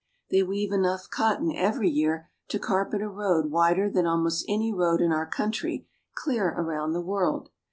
[0.31, 4.99] They weave enough cotton every year to carpet a road wider than almost any road
[4.99, 5.85] in our country
[6.15, 7.51] clear around the world.